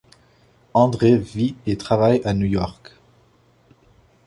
[0.73, 2.93] Andre vit et travaille à New York.